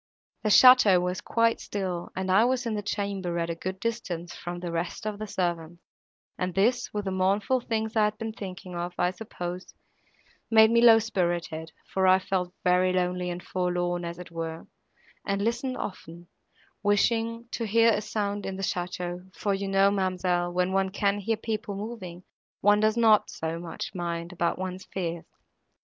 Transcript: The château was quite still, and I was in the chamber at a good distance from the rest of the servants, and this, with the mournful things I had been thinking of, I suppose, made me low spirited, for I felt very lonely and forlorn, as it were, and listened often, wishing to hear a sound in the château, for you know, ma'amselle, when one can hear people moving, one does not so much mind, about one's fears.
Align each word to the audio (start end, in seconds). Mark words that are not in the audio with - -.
The 0.41 0.49
château 0.49 0.99
was 0.99 1.21
quite 1.21 1.59
still, 1.59 2.11
and 2.15 2.31
I 2.31 2.43
was 2.43 2.65
in 2.65 2.73
the 2.73 2.81
chamber 2.81 3.37
at 3.37 3.51
a 3.51 3.53
good 3.55 3.79
distance 3.79 4.33
from 4.35 4.59
the 4.59 4.71
rest 4.71 5.05
of 5.05 5.19
the 5.19 5.27
servants, 5.27 5.83
and 6.39 6.55
this, 6.55 6.91
with 6.91 7.05
the 7.05 7.11
mournful 7.11 7.59
things 7.61 7.95
I 7.95 8.05
had 8.05 8.17
been 8.17 8.33
thinking 8.33 8.73
of, 8.75 8.95
I 8.97 9.11
suppose, 9.11 9.75
made 10.49 10.71
me 10.71 10.81
low 10.81 10.97
spirited, 10.97 11.71
for 11.93 12.07
I 12.07 12.17
felt 12.17 12.51
very 12.63 12.91
lonely 12.91 13.29
and 13.29 13.43
forlorn, 13.43 14.03
as 14.03 14.17
it 14.17 14.31
were, 14.31 14.65
and 15.23 15.43
listened 15.43 15.77
often, 15.77 16.29
wishing 16.81 17.47
to 17.51 17.67
hear 17.67 17.91
a 17.91 18.01
sound 18.01 18.47
in 18.47 18.55
the 18.57 18.63
château, 18.63 19.31
for 19.35 19.53
you 19.53 19.67
know, 19.67 19.91
ma'amselle, 19.91 20.51
when 20.51 20.71
one 20.73 20.89
can 20.89 21.19
hear 21.19 21.37
people 21.37 21.75
moving, 21.75 22.23
one 22.61 22.79
does 22.79 22.97
not 22.97 23.29
so 23.29 23.59
much 23.59 23.93
mind, 23.93 24.33
about 24.33 24.57
one's 24.57 24.85
fears. 24.85 25.25